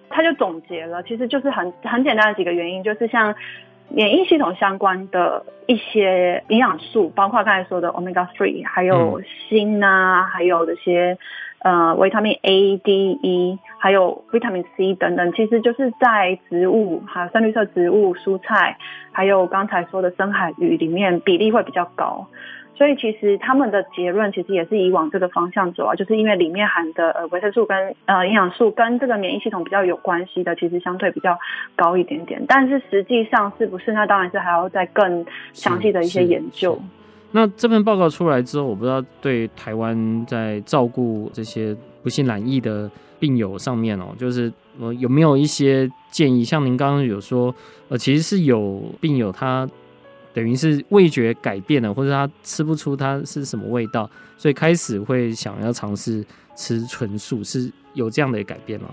[0.09, 3.35] 他就总结了，其实就是很很简单的几个原因，就是像
[3.89, 11.19] 免疫系统相关的一些营养素，包括刚才说的 omega three，还有锌啊，还有这些
[11.59, 18.79] 呃维他命 A、D、E，还有维他命 C 等等，其实就是在植物还有深绿色植物、蔬菜，
[19.11, 22.29] 还有刚才说的深海鱼里面比例会比较高。
[22.77, 31.39] 所以其实他们的结论其实也是以往这个方向走啊，就是因为里面含的呃维生素跟呃营养素跟这个免疫系统比较有关系的，其实相对比较
[31.75, 32.45] 高一点点。
[32.47, 33.93] 但是实际上是不是？
[33.93, 36.79] 那当然是还要再更详细的一些研究。
[37.33, 46.45] 那这份报告出来之后，我不知道对台湾在照顾这些不幸染疫的病友上面哦，就是呃有没有一些建议？
[46.45, 47.55] 像您刚刚有说，
[47.89, 49.67] 呃其实是有病友他。
[50.37, 56.23] 等于是味觉改变了，或者他吃不出它是什么味道，所以开始会想要尝试
[56.55, 58.89] 吃纯素，是有这样的改变吗？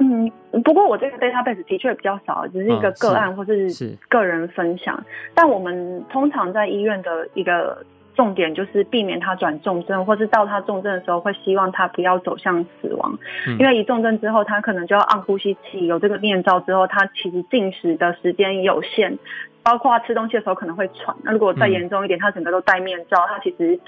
[0.00, 0.28] 嗯，
[0.64, 4.96] 不过我这个 database 的确比较少，只是一个个案或是个人分享。
[4.96, 13.16] 哦、但我们通常在医院的一个重点就是避免他转重症，或是到他重症的时候，会希望他不要走向死亡，
[13.46, 19.16] 嗯、因为一重症之后，他可能就要按呼吸器，有这个面罩之后，他其实进食的时间有限。
[19.62, 23.78] 包括吃东西的时候可能会喘，那如果再严重一点，他整个都戴面罩，他其实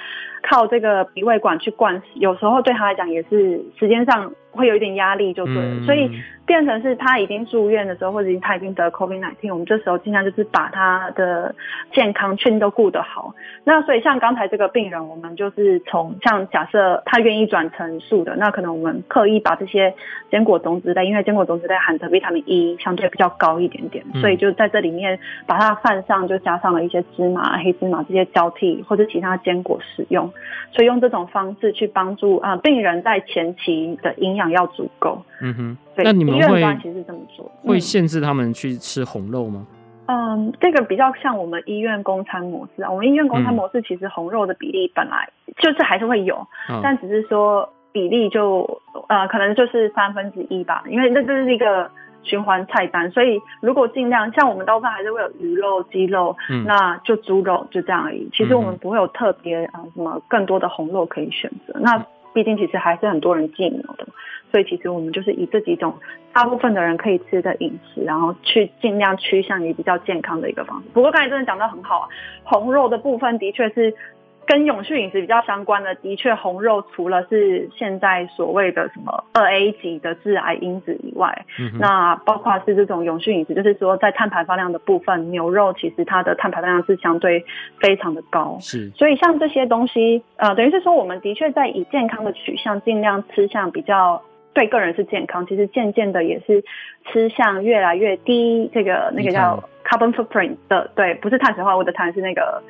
[0.43, 6.11] 靠这个鼻胃管去灌食，有时候对他来讲也是时间上会有一点压力就对了，嗯、所以
[6.45, 11.55] 变成是他已经住院的时候，或者他已经得 COVID-19，我们这时候尽量就是把他的
[11.93, 13.33] 健康确定都顾得好。
[13.63, 19.95] 那所以像刚才这个病人，我们就是从像假设他愿意转成素的，那可能我们刻意把这些
[20.31, 30.33] 坚果种子类，因为坚果种子类含的维他命 E 相对比较高一点点，所以就在这里面把它饭上就加上了一些芝麻、黑芝麻这些交替或者其他坚果使用，
[30.73, 34.40] 所以用这种方式去帮助啊、呃、病人在前期的营养。
[34.49, 39.67] 要足够，嗯哼，对，那你们会其实这么做，会限制他们去吃红肉吗？
[40.07, 42.91] 嗯，这个比较像我们医院供餐模式啊。
[42.91, 51.89] 我们医院供餐模式其实红肉的比例本来就是还是会有，嗯、但只是说比例就呃可能就是三分之一吧，因为那这是一个
[52.25, 58.29] 循环菜单，所以如果尽量像我们大部分还是会有鱼肉、鸡肉，嗯、那就猪肉就这样而已。
[58.33, 61.79] 其实我们不会有特别啊、呃、什么更多的红肉可以选择。
[61.79, 64.07] 那毕竟其实还是很多人忌牛的。
[64.51, 65.95] 所以其实我们就是以这几种
[66.33, 70.89] 大部分的人可以吃的饮食，然后去尽量趋向于比较健康的一个方式。
[70.93, 72.09] 不过刚才真的讲到很好啊，
[72.43, 73.95] 红肉的部分的确是
[74.51, 75.95] 跟永续饮食比较相关的。
[75.95, 87.45] 的确，红肉除了是现在所谓的什么二 A 级的致癌因子以外，嗯、那包括是这种永续饮食，就是说在碳排放量的部分，牛肉其实它的碳排放量是相对
[87.79, 88.57] 非常的高。
[88.59, 94.21] 是，所以像这些东西，呃，等于是说我们的确在以健康的取向，尽量吃向比较。
[94.53, 96.65] 对个人是健康，其实渐渐的也是
[97.07, 102.61] 吃向越来越低这个那个叫 carbon footprint 的，对，不是碳水化合物的碳，是那个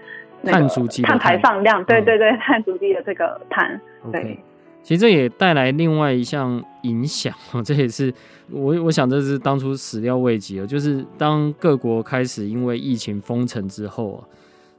[0.44, 3.80] 碳足迹碳排放量，对对对， 碳足迹的这个碳。
[4.10, 4.38] 对，okay.
[4.82, 8.12] 其实这也带来另外一项影响， 这也是
[8.50, 14.20] 我我想这是当初始料未及的，就是当各国开始因为疫情封城之后啊，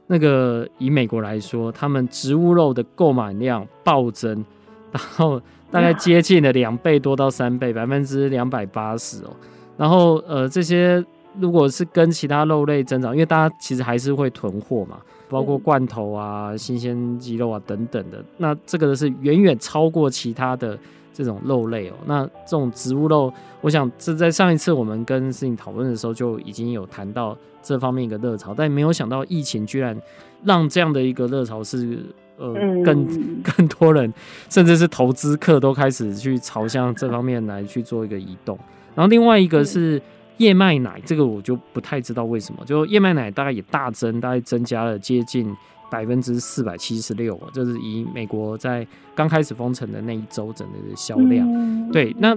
[0.06, 4.44] 那个以美国来说，他们植物肉的购买量暴增，
[4.90, 5.40] 然后。
[5.72, 9.30] 大概接近了两倍多到三倍，百分之两百八十哦。
[9.78, 11.02] 然后呃，这些
[11.38, 18.22] 如果是跟其他肉类增长，因为大家其实还是会囤货嘛，包括罐头啊、新鲜鸡肉啊等等的。
[18.38, 20.78] 那这个是远远超过其他的
[21.12, 21.94] 这种肉类哦。
[22.06, 29.96] 那这种植物肉，我想这在上一次我们跟思颖讨论的时候就已经有谈到这方面一个热潮，但没有想到疫情居然
[30.44, 31.98] 让这样的一个热潮是。
[32.38, 33.06] 呃，更
[33.44, 34.12] 更多人，
[34.48, 38.58] 甚至是投资客都开始去朝向这方面来去做一个移动。
[38.96, 40.00] 然后另外一个是
[40.42, 45.54] 燕麦奶，这个我就不太知道为什么，就燕麦奶大概也大增，大概增加了接近
[45.90, 51.46] 百分之四百七十六，就是以美国在刚开始封城的那一周整个的销量。
[51.90, 52.36] 对，那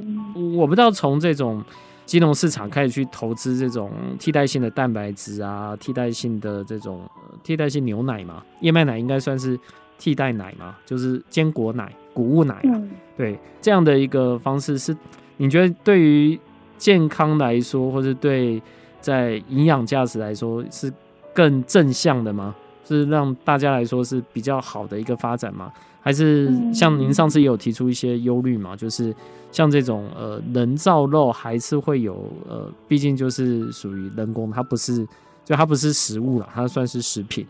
[0.57, 1.63] 我不知道从这种
[2.05, 7.01] 金融市场开始去投资这种替代性的蛋白质啊，替代性的这种
[7.43, 9.59] 替代性牛奶嘛，燕麦奶应该算是。
[9.97, 14.93] 替代奶嘛，就是坚果奶、谷物奶，嗯、对这样的一个方式是，
[15.37, 16.37] 你觉得对于
[16.77, 18.61] 健康来说，或者对
[19.01, 20.91] 在营养价值来说是
[21.33, 22.55] 更正向的吗？
[22.87, 25.71] 是让大家来说是比较好的一个发展吗？
[26.01, 28.75] 还是像您上次也有提出一些忧虑嘛？
[28.75, 29.11] 就是
[29.51, 35.03] 像这种呃人造肉还是会有呃，毕竟就是属于人工，它不是
[35.43, 37.43] 就它不是食物了，它算是食品。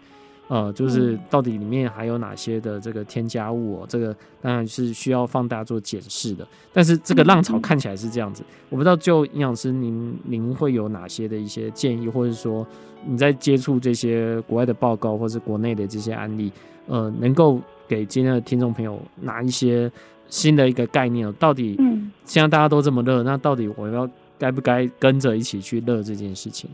[0.48, 3.86] 呃，就是到底里面还有哪些的这个添加物哦？
[3.90, 6.48] 这个当然是需要放大做检视的。
[6.72, 12.66] 但是这个浪潮看起来是这样子，我不知道就营养师您您会有哪些的一些建议，或者说
[13.08, 16.52] 你在接触这些国外的报告或是国内的这些案例，
[16.88, 19.92] 呃，能够给今天的听众朋友拿一些
[20.28, 21.32] 新的一个概念？
[21.34, 21.76] 到底
[22.24, 26.70] 现在大家都这么热，那到底我要该不该跟着一起去热这件事情？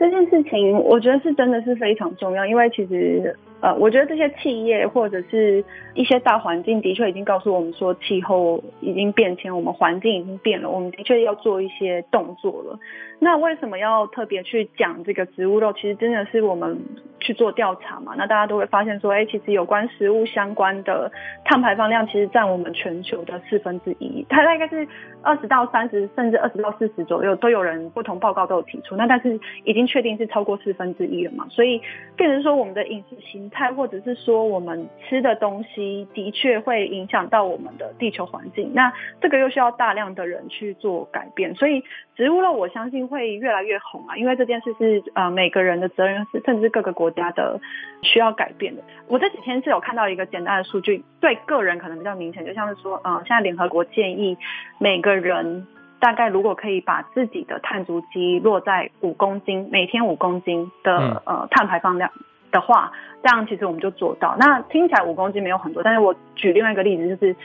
[0.00, 12.78] 这件事情，我觉得是真的是非常重要，因为其实，呃，我觉得这些企业或者是一些大环境的确已经告诉我们说，气候已经变迁，我们环境已经变了，我们的确要做一些动作了。
[13.18, 15.70] 那为什么要特别去讲这个植物肉？
[15.74, 16.78] 其实真的是我们
[17.20, 21.12] 去做调查嘛，那大家都会发现说，哎，其实有关食物相关的
[21.44, 24.88] 碳排放量，其实占我们全球的四分之一，它大概是
[25.22, 28.96] 二十到三十，甚至二十到四十左右，都有人不同报告都有提出。
[28.96, 31.82] 那但是已经确定是超过四分之一了嘛，所以
[32.16, 38.72] 变成说我们的饮食形态，或者是说我们吃的东西，的确会影响到我们的地球环境。
[38.72, 41.82] 那这个又需要大量的人去做改变，所以
[42.16, 43.00] 植物肉，我相信。
[43.10, 47.58] 会越来越红啊，因为这件事是呃每个人的责任，是甚至各个国的
[48.02, 48.82] 需要改变的。
[49.08, 54.38] 我这几天是有看到一个简单的数据，对个人可能比较明显，就像是说，呃，现在联合国建议
[54.78, 55.66] 每个人
[55.98, 62.10] 大概如果可以把自己的碳足迹落在五公斤，每天五公斤的呃碳排放量
[62.52, 64.36] 的话，这样其实我们就做到。
[64.38, 67.36] 那听起来五公斤没有很多，但是我举另外一个例子就是。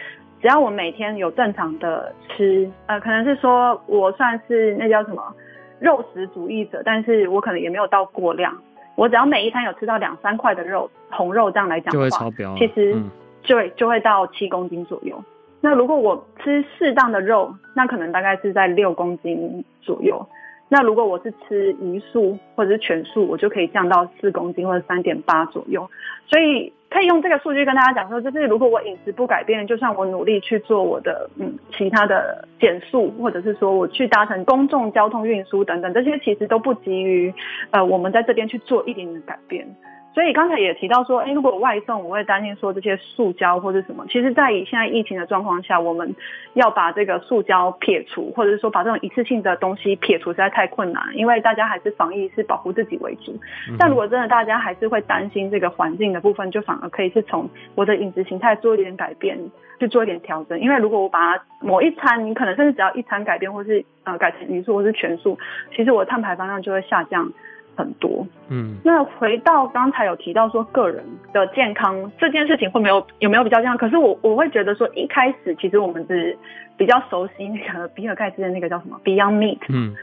[0.41, 5.33] 只要我每天有正常的吃，呃，可能是说我算是那叫什么
[5.79, 8.55] 肉食主义者，但是我可能也没有到过量。
[8.95, 12.55] 我只要每一餐有吃到两三块的肉，红肉这样来讲的话，就会超标。
[12.57, 12.95] 其实
[13.43, 15.21] 就会就会到七公斤左右。
[15.61, 20.25] 那如果我吃适当的肉，那可能大概是在六公斤左右。
[20.67, 25.89] 那如果我是吃鱼素或者是全素，我就可以降到四公斤或者三点八左右。
[26.27, 37.31] 所以可以用这个数据跟大家讲说，就是如果我饮食不改变，就算我努力去做我的嗯其他的减速，或者是说我去搭乘公众交通运输等等，这些其实都不急于
[37.69, 39.67] 呃我们在这边去做一点点改变。
[40.15, 44.05] 所以刚才也提到说，哎，如果外送，我会担心说这些塑胶或者什么。
[44.07, 46.15] 其实，在以现在疫情的状况下，我们
[46.53, 51.03] 要把这个塑胶撇除，或者是说把这种一次性的东西撇除，实在太困难。
[51.15, 53.37] 因为大家还是防疫，是保护自己为主。
[53.77, 59.37] 但如果真的大家还是会担心这个环境的部分，就反而可以是从我的饮食形态做一点改变，
[59.81, 60.57] 去做一点调整。
[60.61, 65.37] 因为如果我把它某一餐，你可能甚至只要一餐改变，或是呃改成鱼素或是全素，
[65.75, 67.29] 其实我的碳排放量就会下降。
[67.75, 71.03] 很多，嗯，那回到刚才有提到说个人
[71.33, 73.77] 的健康这件事情会没有有没有比较健康？
[73.77, 76.37] 可是我我会觉得说一开始其实我们是
[76.77, 79.93] 比较熟悉那个比尔盖茨的那个叫什么？Beyond Meat，嗯，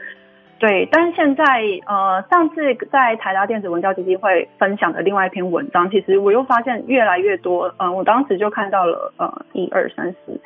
[0.59, 1.43] 对，但是现在
[1.87, 10.39] 呃上次在台达电子文教基金会分享的另外一篇文章，其实我又发现越来越多，嗯、呃，我当时就看到了呃一二三四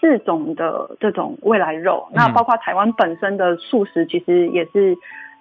[0.00, 4.96] 四种的这种未来肉，嗯、那包括台湾本身的素食其实也是。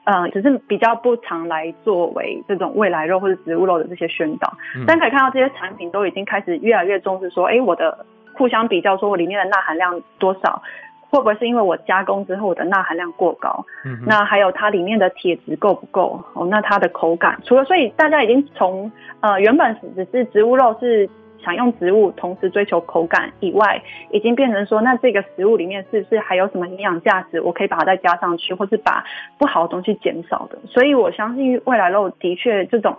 [0.06, 10.62] 嗯，只是比较不常来作为这种未来肉或者植物肉的这些宣导，嗯、但可以看到这些产品都已经开始越来越重视说，哎，我的互相比较，说我里面的钠含量多少，
[11.10, 13.64] 会不会是因为我加工之后我的钠含量过高？
[13.86, 16.24] 嗯，那还有它里面的铁质够不够？
[16.34, 21.10] 哦，那它的口感，除了所以大家已经从呃原本只是植物肉是。
[21.44, 23.82] 想用植物同时追求口感以外，
[24.12, 27.40] 已经变成说，那这个食物里面是不是还有什么营养价值？
[27.42, 29.04] 我可以把它再加上去，或是把
[29.38, 30.58] 不好的东西减少的。
[30.68, 32.96] 所以我相信未来肉的确这种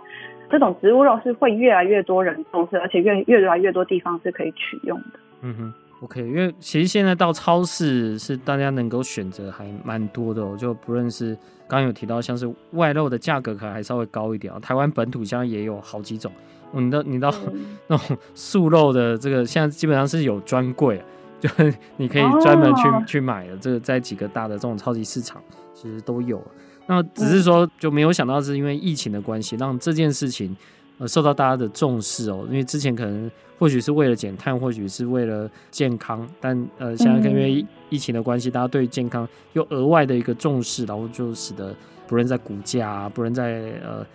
[0.49, 5.19] 这种植物肉是会越来越多人重视，而且越越来越多地方是可以取用的。
[5.41, 11.33] 嗯哼，OK，因为其实现在到超市是大家能够选择还蛮多的，我就不论是
[11.67, 16.31] 刚刚有提到像是外肉的价格可能还稍微高一点啊，台湾本土现在也有好几种。
[16.73, 17.33] 你到你到
[17.87, 21.03] 那种素肉的这个，现在基本上是有专柜，
[21.39, 23.05] 就是 你可以专门去、oh.
[23.05, 23.57] 去买的。
[23.57, 25.43] 这个在几个大的这种超级市场
[25.73, 26.41] 其实都有。
[26.87, 30.55] 那只是说就没有想到是因为疫情的关系，让这件事情
[31.01, 32.45] 呃受到大家的重视哦。
[32.49, 33.29] 因为之前可能
[33.59, 41.75] 或许是为了减碳，或许是为了健康，但呃现在因为疫情的关系，大家对健康又额外的一个重视，然后就使得。
[42.07, 44.05] 不论在股价啊，不论在呃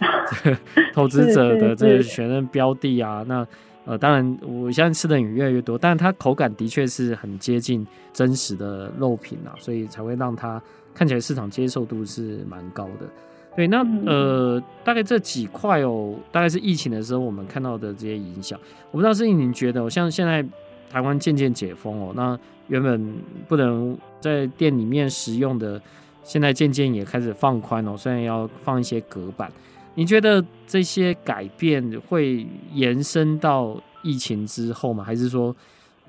[0.45, 0.59] 这 个
[0.93, 3.47] 投资者的这个选任标的啊，那
[3.87, 10.62] 呃当然我现在吃的也越来越多，但是它口感的确是很接近真实的肉品啊，所以才会让它
[10.93, 13.09] 看起来市场接受度是蛮高的。
[13.57, 20.45] 对，那呃大概这几块哦，大概是疫情的时候我们看到的这些影响，我不知道是您觉得，像现在
[20.91, 22.39] 台湾渐渐解封哦，那
[22.69, 23.15] 原本
[23.49, 25.81] 不能在店里面食用的。
[26.29, 29.49] 现在渐渐也开始放宽哦，虽然要放一些隔板，
[29.95, 35.05] 你觉得这些改变会延伸到疫情之后吗？
[35.05, 35.55] 还是说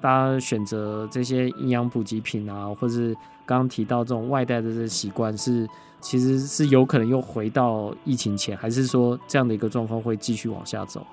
[0.01, 3.13] 大家选择这些营养补给品啊，或是
[3.45, 5.67] 刚刚提到这种外带的这些习惯，是
[5.99, 11.05] 其实是有可能又回到疫情前，还是说这样的一个状况会继续往下走？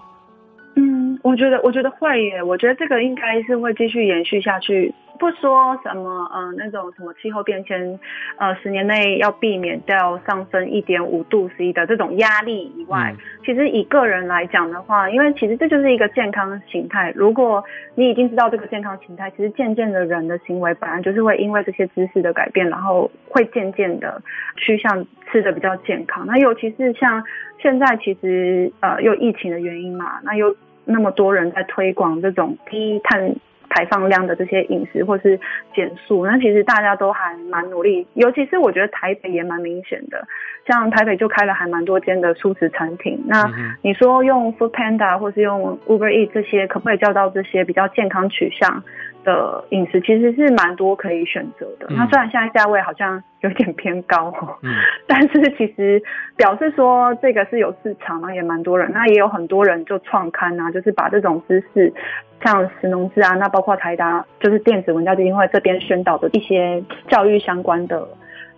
[1.34, 4.94] 嗯，我觉得我觉得会耶，我觉得这个应该是会继续延续下去。
[5.16, 7.98] 不说什么，嗯、呃，那种什么气候变迁，
[8.36, 17.12] 呃，十年内要避免掉上升一点五度 C 的这种压力以外，嗯、其实以个人来讲的话，因为其实这就是一个健康形态。
[17.14, 17.62] 如果
[17.94, 24.20] 你已经知道这个健康形态，其实渐渐的人的行为本来就是会因为这些知识的改变，然后会渐渐的
[24.56, 26.26] 趋向吃的比较健康。
[26.26, 27.22] 那尤其是像
[27.62, 30.54] 现在，其实呃，又疫情的原因嘛，那有
[30.84, 33.34] 那么多人在推广这种低碳。
[33.70, 35.40] 排放量的这些饮食或是
[35.74, 40.24] 减速，那其实大家都还蛮努力，尤其是我觉得台北也蛮明显的，
[40.64, 43.20] 像台北就开了还蛮多间的素食餐厅。
[43.26, 43.50] 那
[43.82, 48.84] 你说用 Food Panda 或是用 Uber Eats 这些，可不可以叫到这些比较健康取向
[49.24, 50.00] 的饮食？
[50.00, 51.88] 其实是蛮多可以选择的。
[51.90, 54.72] 那虽然现在价位好像有点偏高，嗯，
[55.08, 56.00] 但是其实
[56.36, 61.92] 表示说这个是有市场，那也蛮多人，那也有很多人就创刊啊，就是把这种知识。
[62.44, 68.06] 像石农志啊，那包括台达就是电子文教基金会这边宣导的一些教育相关的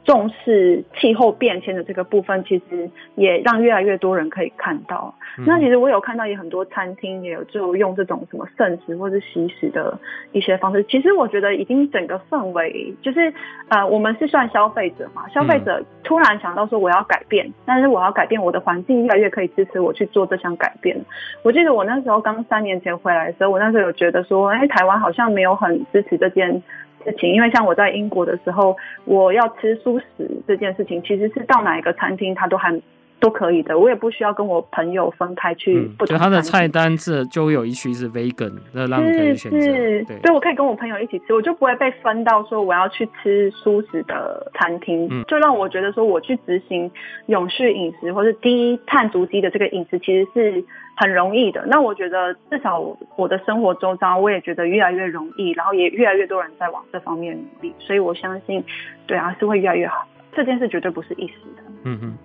[0.07, 5.13] 重视气候变迁的这个部分，其实也让越来越多人可以看到。
[5.37, 9.99] 嗯、那其实我有看到，也很多餐厅也有就用这种什么剩食或是惜食的
[10.31, 10.85] 一些方式。
[10.85, 13.35] 其实我觉得已经整个氛围就是，
[13.69, 20.97] 呃，我们是算消费者嘛，消费者突然想到说我要改变，但是我要改变我的环境，越来越可以支持我去做这项改变。
[21.43, 26.63] 我记得我那时候刚三年前回来的时候，我那时候有觉得说，哎，台湾好像没有很支持这件
[27.07, 32.71] 事情，因为像我在英国的时候，我要吃素食这件事情，其实是到哪一个餐厅他都还
[33.19, 36.17] 都可以的，我也不需要跟我朋友分开去不同。
[36.17, 39.59] 就他的菜单这就有一区是 vegan，那让你可以选择。
[39.59, 46.91] 对，所以我可以跟我朋友一起吃，我就不会被分到说我要去吃蔬食的餐厅，嗯，就让我觉得说我去执行
[47.27, 50.65] 永续饮食或是低碳足迹的这个饮食，其实是。
[50.99, 52.81] 很容易的，那我觉得至少
[53.17, 58.65] 我的生活周遭，我也觉得越来越容易，然后也越来越多人在往这方面努力，所以我相信，
[59.07, 60.09] 对啊，是会越来越好。
[60.35, 61.63] 这件事绝对不是一时的。
[61.85, 62.19] 嗯哼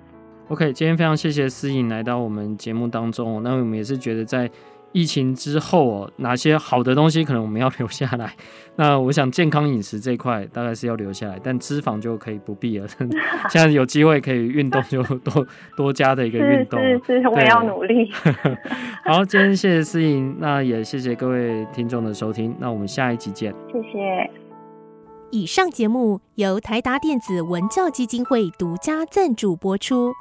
[0.51, 4.49] ，OK，今天非常谢谢思颖来到我们节目当中，那我们也是觉得在。
[4.93, 8.35] 疫情之后哦，哪些好的东西可能我们要留下来？
[8.75, 12.85] 那我想健康饮食这一块大概是要留下来，但脂肪就可以不必了。
[13.49, 15.47] 现在有机会可以运动， 就多
[15.77, 16.77] 多加的一个运动。
[16.77, 18.11] 是是是，我也要努力。
[19.05, 23.55] 好，今天谢谢思颖，那也谢谢各位听众的收听，那我们下一集见。
[23.71, 24.29] 谢谢。
[25.29, 30.11] 以上节目由台达电子文教基金会独家赞助播出。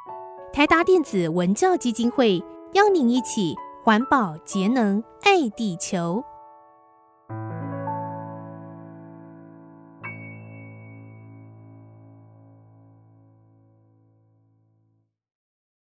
[0.53, 2.42] 台达电子文教基金会
[2.74, 3.55] 邀您一起。
[3.82, 6.22] 环保节能，爱地球。